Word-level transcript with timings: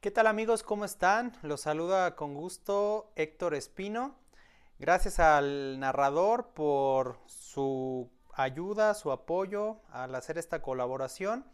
¿Qué 0.00 0.10
tal 0.10 0.26
amigos? 0.26 0.62
¿Cómo 0.62 0.84
están? 0.84 1.32
Los 1.42 1.62
saluda 1.62 2.14
con 2.16 2.34
gusto 2.34 3.10
Héctor 3.16 3.54
Espino. 3.54 4.14
Gracias 4.78 5.18
al 5.18 5.80
narrador 5.80 6.50
por 6.54 7.18
su 7.26 8.08
ayuda, 8.34 8.92
su 8.94 9.10
apoyo 9.10 9.78
al 9.90 10.14
hacer 10.14 10.36
esta 10.36 10.60
colaboración. 10.60 11.46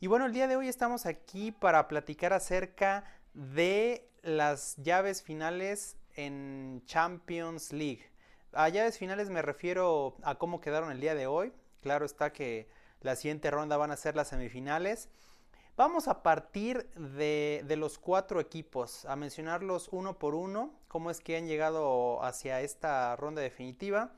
Y 0.00 0.08
bueno, 0.08 0.26
el 0.26 0.32
día 0.32 0.48
de 0.48 0.56
hoy 0.56 0.68
estamos 0.68 1.06
aquí 1.06 1.52
para 1.52 1.86
platicar 1.86 2.32
acerca 2.32 3.04
de 3.32 4.10
las 4.22 4.76
llaves 4.78 5.22
finales 5.22 5.96
en 6.16 6.82
Champions 6.86 7.72
League. 7.72 8.10
A 8.52 8.68
llaves 8.68 8.98
finales 8.98 9.30
me 9.30 9.40
refiero 9.40 10.16
a 10.24 10.34
cómo 10.34 10.60
quedaron 10.60 10.90
el 10.90 11.00
día 11.00 11.14
de 11.14 11.28
hoy. 11.28 11.52
Claro 11.80 12.04
está 12.04 12.32
que 12.32 12.68
la 13.00 13.14
siguiente 13.14 13.52
ronda 13.52 13.76
van 13.76 13.92
a 13.92 13.96
ser 13.96 14.16
las 14.16 14.28
semifinales. 14.28 15.08
Vamos 15.76 16.06
a 16.06 16.22
partir 16.22 16.88
de, 16.94 17.64
los 17.76 17.98
cuatro 17.98 18.38
equipos, 18.38 19.04
a 19.06 19.16
mencionarlos 19.16 19.88
uno 19.90 20.20
por 20.20 20.36
uno, 20.36 20.72
cómo 20.86 21.10
es 21.10 21.20
que 21.20 21.36
han 21.36 21.48
llegado 21.48 22.22
hacia 22.22 22.60
esta 22.60 23.16
ronda 23.16 23.42
definitiva. 23.42 24.12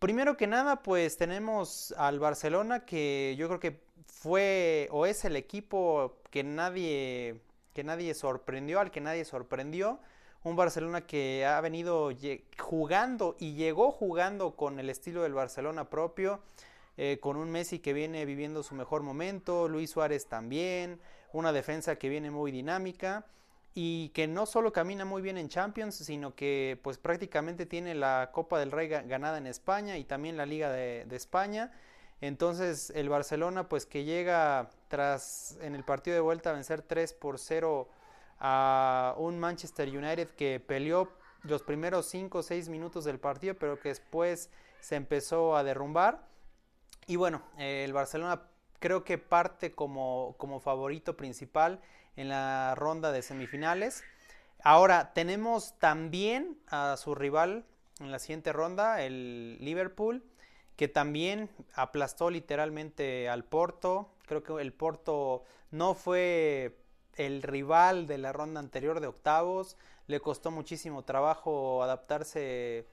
Primero 0.00 0.36
que 0.36 0.48
nada, 0.48 0.82
pues 0.82 1.16
tenemos 1.16 1.94
al 1.96 2.18
Barcelona, 2.18 2.84
que 2.84 3.36
yo 3.38 3.46
creo 3.46 3.60
que 3.60 3.84
fue 4.08 4.88
o 4.90 5.06
es 5.06 5.24
el 5.24 5.36
equipo 5.36 6.16
que 6.32 6.42
nadie, 6.42 7.40
que 7.72 7.84
nadie 7.84 8.12
sorprendió, 8.14 8.80
al 8.80 8.90
que 8.90 9.00
nadie 9.00 9.24
sorprendió. 9.24 10.00
Un 10.42 10.56
Barcelona 10.56 11.06
que 11.06 11.46
ha 11.46 11.60
venido 11.60 12.10
jugando 12.58 13.36
y 13.38 13.54
llegó 13.54 13.92
jugando 13.92 14.56
con 14.56 14.80
el 14.80 14.90
estilo 14.90 15.22
del 15.22 15.34
Barcelona 15.34 15.88
propio 15.88 16.40
eh, 17.00 17.18
con 17.20 17.36
un 17.36 17.48
Messi 17.48 17.78
que 17.78 17.92
viene 17.92 18.24
viviendo 18.24 18.64
su 18.64 18.74
mejor 18.74 19.04
momento, 19.04 19.68
Luis 19.68 19.90
Suárez 19.90 20.26
también, 20.26 20.98
una 21.32 21.52
defensa 21.52 21.94
que 21.94 22.08
viene 22.08 22.32
muy 22.32 22.50
dinámica 22.50 23.24
y 23.72 24.08
que 24.08 24.26
no 24.26 24.46
solo 24.46 24.72
camina 24.72 25.04
muy 25.04 25.22
bien 25.22 25.38
en 25.38 25.48
Champions, 25.48 25.94
sino 25.94 26.34
que 26.34 26.80
pues 26.82 26.98
prácticamente 26.98 27.66
tiene 27.66 27.94
la 27.94 28.30
Copa 28.32 28.58
del 28.58 28.72
Rey 28.72 28.88
ganada 28.88 29.38
en 29.38 29.46
España 29.46 29.96
y 29.96 30.02
también 30.02 30.36
la 30.36 30.44
Liga 30.44 30.72
de, 30.72 31.06
España. 31.12 31.70
Entonces 32.20 32.90
el 32.96 33.08
Barcelona 33.08 33.68
pues 33.68 33.86
que 33.86 34.02
llega 34.02 34.68
tras 34.88 35.56
en 35.62 35.76
el 35.76 35.84
partido 35.84 36.16
de 36.16 36.20
vuelta 36.20 36.50
a 36.50 36.54
vencer 36.54 36.82
3 36.82 37.12
por 37.12 37.38
0 37.38 37.88
a 38.40 39.14
un 39.18 39.38
Manchester 39.38 39.88
United 39.88 40.30
que 40.30 40.58
peleó 40.58 41.12
los 41.44 41.62
primeros 41.62 42.06
5 42.06 42.38
o 42.38 42.42
6 42.42 42.68
minutos 42.68 43.04
del 43.04 43.20
partido 43.20 43.54
pero 43.54 43.78
que 43.78 43.90
después 43.90 44.50
se 44.80 44.96
empezó 44.96 45.56
a 45.56 45.62
derrumbar. 45.62 46.26
Y 47.08 47.16
bueno, 47.16 47.40
el 47.56 47.94
Barcelona 47.94 48.42
creo 48.80 49.02
que 49.02 49.16
parte 49.16 49.72
como, 49.72 50.34
como 50.36 50.60
favorito 50.60 51.16
principal 51.16 51.80
en 52.16 52.28
la 52.28 52.74
ronda 52.74 53.12
de 53.12 53.22
semifinales. 53.22 54.04
Ahora 54.62 55.14
tenemos 55.14 55.72
también 55.78 56.58
a 56.66 56.98
su 56.98 57.14
rival 57.14 57.64
en 58.00 58.12
la 58.12 58.18
siguiente 58.18 58.52
ronda, 58.52 59.02
el 59.02 59.56
Liverpool, 59.58 60.22
que 60.76 60.86
también 60.86 61.48
aplastó 61.72 62.28
literalmente 62.28 63.30
al 63.30 63.42
Porto. 63.42 64.10
Creo 64.26 64.42
que 64.42 64.60
el 64.60 64.74
Porto 64.74 65.44
no 65.70 65.94
fue 65.94 66.76
el 67.16 67.42
rival 67.42 68.06
de 68.06 68.18
la 68.18 68.34
ronda 68.34 68.60
anterior 68.60 69.00
de 69.00 69.06
octavos. 69.06 69.78
Le 70.08 70.20
costó 70.20 70.50
muchísimo 70.50 71.04
trabajo 71.04 71.82
adaptarse 71.82 72.86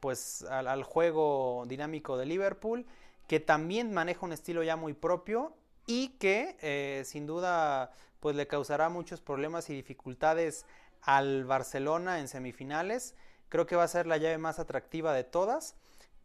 pues 0.00 0.42
al 0.42 0.82
juego 0.82 1.62
dinámico 1.68 2.16
de 2.16 2.26
Liverpool 2.26 2.84
que 3.30 3.38
también 3.38 3.92
maneja 3.92 4.26
un 4.26 4.32
estilo 4.32 4.64
ya 4.64 4.74
muy 4.74 4.92
propio 4.92 5.54
y 5.86 6.08
que 6.18 6.56
eh, 6.62 7.04
sin 7.04 7.28
duda 7.28 7.92
pues 8.18 8.34
le 8.34 8.48
causará 8.48 8.88
muchos 8.88 9.20
problemas 9.20 9.70
y 9.70 9.74
dificultades 9.74 10.66
al 11.00 11.44
Barcelona 11.44 12.18
en 12.18 12.26
semifinales. 12.26 13.14
Creo 13.48 13.66
que 13.66 13.76
va 13.76 13.84
a 13.84 13.88
ser 13.88 14.08
la 14.08 14.16
llave 14.16 14.38
más 14.38 14.58
atractiva 14.58 15.14
de 15.14 15.22
todas. 15.22 15.76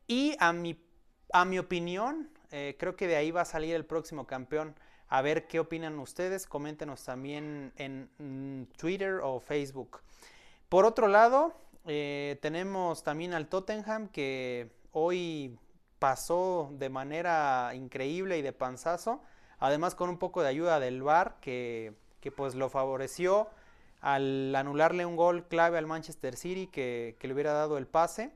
Y 0.08 0.36
a 0.40 0.52
mi, 0.52 0.84
a 1.32 1.46
mi 1.46 1.60
opinión, 1.60 2.32
eh, 2.50 2.76
creo 2.80 2.96
que 2.96 3.06
de 3.06 3.18
ahí 3.18 3.30
va 3.30 3.42
a 3.42 3.46
salir 3.46 3.76
el 3.76 3.86
próximo 3.86 4.26
campeón. 4.26 4.74
A 5.08 5.22
ver 5.22 5.46
qué 5.46 5.60
opinan 5.60 6.00
ustedes. 6.00 6.48
Coméntenos 6.48 7.04
también 7.04 7.72
en 7.76 8.10
mm, 8.18 8.76
Twitter 8.80 9.20
o 9.22 9.40
Facebook. 9.40 10.00
Por 10.70 10.86
otro 10.86 11.08
lado, 11.08 11.54
eh, 11.86 12.40
tenemos 12.42 13.04
también 13.04 13.36
al 13.36 13.48
Tottenham 13.48 14.08
que 14.08 14.72
hoy 14.92 15.60
pasó 16.06 16.70
de 16.74 16.88
manera 16.90 17.72
increíble 17.74 18.38
y 18.38 18.44
de 18.44 18.54
panzazo, 18.54 19.24
además 19.58 19.96
con 19.96 20.08
un 20.08 20.20
poco 20.20 20.44
de 20.44 20.50
ayuda 20.50 20.80
del 20.80 21.02
VAR 21.02 21.40
que, 21.42 21.96
pues 22.36 22.54
lo 22.54 22.70
favoreció 22.70 23.50
al 24.02 24.56
anularle 24.56 25.08
un 25.08 25.16
gol 25.16 25.48
clave 25.48 25.80
al 25.80 25.88
Manchester 25.88 26.36
City 26.36 26.68
que, 26.68 27.18
le 27.20 27.34
hubiera 27.34 27.54
dado 27.54 27.80
el 27.80 27.88
pase. 27.88 28.30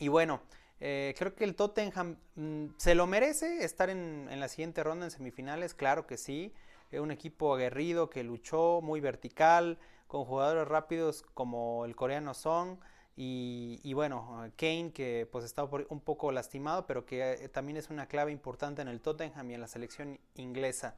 Y 0.00 0.08
bueno, 0.08 0.42
eh, 0.80 1.14
creo 1.16 1.34
que 1.34 1.44
el 1.44 1.54
Tottenham 1.54 2.18
mm, 2.34 2.66
se 2.76 2.94
lo 2.94 3.06
merece 3.06 3.64
estar 3.64 3.88
en, 3.88 4.28
en, 4.30 4.38
la 4.38 4.48
siguiente 4.48 4.84
ronda 4.84 5.06
en 5.06 5.10
semifinales, 5.10 5.72
claro 5.72 6.06
que 6.06 6.18
sí. 6.18 6.52
Un 6.92 7.10
equipo 7.10 7.54
aguerrido 7.54 8.10
que 8.10 8.22
luchó, 8.22 8.82
muy 8.82 9.00
vertical, 9.00 9.78
con 10.08 10.26
jugadores 10.26 10.68
rápidos 10.68 11.22
como 11.32 11.86
el 11.86 11.96
coreano 11.96 12.34
Song. 12.34 12.76
Y, 13.14 13.92
bueno, 13.92 14.50
Kane 14.56 14.92
que 14.92 15.28
pues 15.30 15.44
está 15.44 15.64
un 15.64 16.00
poco 16.00 16.32
lastimado, 16.32 16.86
pero 16.86 17.04
que 17.04 17.32
eh, 17.32 17.48
también 17.48 17.76
es 17.76 17.90
una 17.90 18.06
clave 18.06 18.32
importante 18.32 18.80
en 18.80 18.88
el 18.88 19.00
Tottenham 19.00 19.50
y 19.50 19.54
en 19.54 19.60
la 19.60 19.68
selección 19.68 20.18
inglesa. 20.34 20.96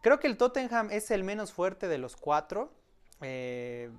Creo 0.00 0.20
que 0.20 0.28
el 0.28 0.36
Tottenham 0.36 0.90
es 0.90 1.10
el 1.10 1.24
menos 1.24 1.52
fuerte 1.52 1.88
de 1.88 1.98
los 1.98 2.16
cuatro. 2.16 2.72
Eh, 3.20 3.90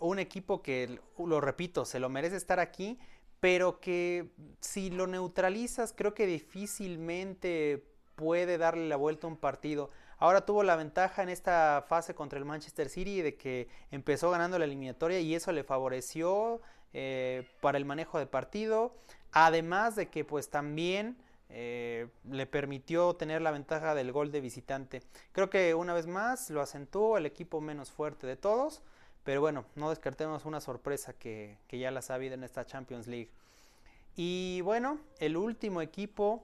un 0.00 0.18
equipo 0.18 0.62
que, 0.62 1.00
lo 1.18 1.40
repito, 1.40 1.84
se 1.84 1.98
lo 1.98 2.08
merece 2.08 2.36
estar 2.36 2.60
aquí, 2.60 2.98
pero 3.40 3.80
que 3.80 4.30
si 4.60 4.90
lo 4.90 5.06
neutralizas, 5.06 5.92
creo 5.92 6.14
que 6.14 6.26
difícilmente 6.26 7.84
puede 8.14 8.58
darle 8.58 8.86
la 8.88 8.96
vuelta 8.96 9.26
a 9.26 9.30
un 9.30 9.36
partido. 9.36 9.90
Ahora 10.18 10.44
tuvo 10.44 10.64
la 10.64 10.74
ventaja 10.74 11.22
en 11.22 11.28
esta 11.28 11.84
fase 11.88 12.14
contra 12.14 12.38
el 12.38 12.44
Manchester 12.44 12.88
City 12.88 13.22
de 13.22 13.36
que 13.36 13.68
empezó 13.92 14.30
ganando 14.30 14.58
la 14.58 14.64
eliminatoria 14.64 15.20
y 15.20 15.34
eso 15.34 15.52
le 15.52 15.62
favoreció 15.62 16.60
eh, 16.92 17.46
para 17.60 17.78
el 17.78 17.84
manejo 17.84 18.18
de 18.18 18.26
partido, 18.26 18.94
además 19.32 19.96
de 19.96 20.08
que 20.08 20.24
pues 20.24 20.48
también 20.48 21.16
eh, 21.50 22.08
le 22.30 22.46
permitió 22.46 23.14
tener 23.14 23.40
la 23.42 23.50
ventaja 23.50 23.94
del 23.94 24.12
gol 24.12 24.30
de 24.32 24.40
visitante. 24.40 25.02
Creo 25.32 25.48
que 25.48 25.74
una 25.74 25.94
vez 25.94 26.06
más 26.06 26.50
lo 26.50 26.60
acentuó 26.60 27.16
el 27.16 27.26
equipo 27.26 27.60
menos 27.60 27.90
fuerte 27.90 28.26
de 28.26 28.36
todos, 28.36 28.82
pero 29.24 29.40
bueno, 29.40 29.64
no 29.74 29.90
descartemos 29.90 30.44
una 30.44 30.60
sorpresa 30.60 31.12
que, 31.12 31.58
que 31.66 31.78
ya 31.78 31.90
la 31.90 32.00
ha 32.06 32.14
habido 32.14 32.34
en 32.34 32.44
esta 32.44 32.64
Champions 32.64 33.06
League. 33.06 33.30
Y 34.16 34.60
bueno, 34.62 34.98
el 35.20 35.36
último 35.36 35.80
equipo, 35.80 36.42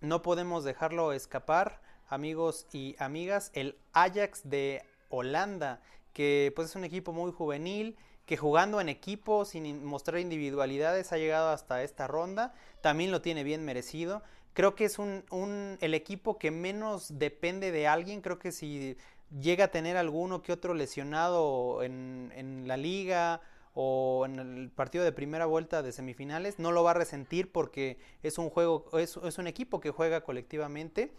no 0.00 0.22
podemos 0.22 0.64
dejarlo 0.64 1.12
escapar, 1.12 1.80
amigos 2.08 2.66
y 2.72 2.96
amigas, 2.98 3.50
el 3.54 3.76
Ajax 3.92 4.48
de 4.48 4.84
Holanda, 5.08 5.80
que 6.12 6.52
pues 6.54 6.70
es 6.70 6.76
un 6.76 6.84
equipo 6.84 7.12
muy 7.12 7.32
juvenil 7.32 7.96
que 8.26 8.36
jugando 8.36 8.80
en 8.80 8.88
equipo, 8.88 9.44
sin 9.44 9.84
mostrar 9.84 10.18
individualidades, 10.18 11.12
ha 11.12 11.16
llegado 11.16 11.50
hasta 11.50 11.82
esta 11.84 12.08
ronda. 12.08 12.52
También 12.80 13.12
lo 13.12 13.22
tiene 13.22 13.44
bien 13.44 13.64
merecido. 13.64 14.22
Creo 14.52 14.74
que 14.74 14.84
es 14.86 14.98
un, 14.98 15.78
el 15.80 15.94
equipo 15.94 16.38
que 16.38 16.50
menos 16.50 17.18
depende 17.18 17.70
de 17.70 17.86
alguien. 17.86 18.20
Creo 18.20 18.38
que 18.38 18.50
si 18.50 18.96
llega 19.40 19.66
a 19.66 19.68
tener 19.68 19.96
alguno 19.96 20.42
que 20.42 20.52
otro 20.52 20.74
lesionado 20.74 21.82
en, 21.82 22.64
la 22.66 22.76
liga 22.76 23.42
o 23.74 24.24
en 24.26 24.38
el 24.38 24.70
partido 24.70 25.04
de 25.04 25.12
primera 25.12 25.46
vuelta 25.46 25.82
de 25.82 25.92
semifinales, 25.92 26.58
no 26.58 26.72
lo 26.72 26.82
va 26.82 26.92
a 26.92 26.94
resentir 26.94 27.52
porque 27.52 27.98
es 28.22 28.38
un 28.38 28.50
juego, 28.50 28.86
es 28.98 29.38
un 29.38 29.46
equipo 29.46 29.78
que 29.78 29.90
juega 29.90 30.22
colectivamente 30.22 31.12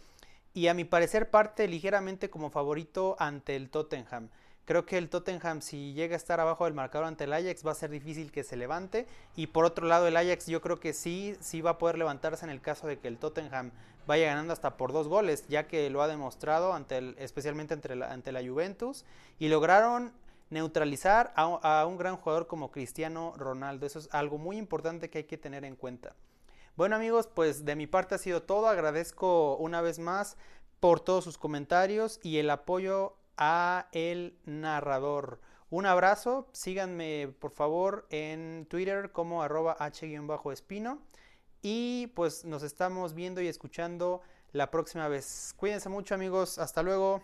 y 0.53 0.67
a 0.67 0.73
mi 0.73 0.83
parecer 0.83 1.29
parte 1.29 1.67
ligeramente 1.67 2.31
como 2.31 2.49
favorito 2.49 3.15
ante 3.19 3.55
el 3.55 3.69
Tottenham. 3.69 4.29
Creo 4.67 4.85
que 4.85 4.97
el 4.97 5.09
Tottenham, 5.09 5.61
si 5.61 5.93
llega 5.93 6.13
a 6.13 6.17
estar 6.17 6.41
abajo 6.41 6.65
del 6.65 6.73
marcador 6.73 7.07
ante 7.07 7.23
el 7.23 7.31
Ajax, 7.31 7.65
va 7.65 7.71
a 7.71 7.75
ser 7.75 7.89
difícil 7.89 8.33
que 8.33 8.43
se 8.43 8.57
levante. 8.57 9.07
Y 9.33 9.47
por 9.47 9.63
otro 9.63 9.87
lado, 9.87 10.07
el 10.07 10.17
Ajax 10.17 10.47
yo 10.47 10.59
creo 10.59 10.77
que 10.77 10.91
sí, 10.91 11.37
sí 11.39 11.61
va 11.61 11.71
a 11.71 11.77
poder 11.77 11.97
levantarse 11.97 12.43
en 12.43 12.51
el 12.51 12.59
caso 12.59 12.85
de 12.85 12.99
que 12.99 13.07
el 13.07 13.17
Tottenham 13.17 13.71
vaya 14.07 14.25
ganando 14.25 14.51
hasta 14.51 14.75
por 14.75 14.91
dos 14.91 15.07
goles, 15.07 15.47
ya 15.47 15.67
que 15.67 15.89
lo 15.89 16.01
ha 16.01 16.09
demostrado 16.09 16.73
ante 16.73 17.15
especialmente 17.23 17.75
ante 17.75 17.95
la, 17.95 18.11
ante 18.11 18.33
la 18.33 18.45
Juventus. 18.45 19.05
Y 19.39 19.47
lograron 19.47 20.11
neutralizar 20.49 21.31
a, 21.37 21.43
a 21.43 21.85
un 21.85 21.95
gran 21.95 22.17
jugador 22.17 22.47
como 22.47 22.69
Cristiano 22.69 23.35
Ronaldo. 23.37 23.85
Eso 23.85 23.99
es 23.99 24.09
algo 24.11 24.37
muy 24.37 24.57
importante 24.57 25.09
que 25.09 25.19
hay 25.19 25.23
que 25.23 25.37
tener 25.37 25.63
en 25.63 25.77
cuenta. 25.77 26.13
Bueno 26.75 26.97
amigos, 26.97 27.29
pues 27.33 27.63
de 27.63 27.77
mi 27.77 27.87
parte 27.87 28.15
ha 28.15 28.17
sido 28.17 28.43
todo. 28.43 28.67
Agradezco 28.67 29.55
una 29.55 29.79
vez 29.79 29.97
más 29.97 30.35
por 30.81 30.99
todos 30.99 31.23
sus 31.23 31.37
comentarios 31.37 32.19
y 32.21 32.39
el 32.39 32.49
apoyo 32.49 33.15
a 33.37 33.87
el 33.91 34.37
narrador. 34.45 35.39
Un 35.69 35.85
abrazo, 35.85 36.47
síganme 36.53 37.33
por 37.39 37.51
favor 37.51 38.07
en 38.09 38.65
Twitter 38.69 39.11
como 39.11 39.43
arroba 39.43 39.75
h-espino 39.79 40.99
y 41.61 42.07
pues 42.15 42.45
nos 42.45 42.63
estamos 42.63 43.13
viendo 43.13 43.41
y 43.41 43.47
escuchando 43.47 44.21
la 44.53 44.71
próxima 44.71 45.07
vez. 45.07 45.53
Cuídense 45.57 45.89
mucho 45.89 46.15
amigos, 46.15 46.57
hasta 46.57 46.83
luego. 46.83 47.21